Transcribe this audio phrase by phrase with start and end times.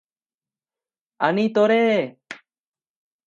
[1.27, 1.83] Ani Tore!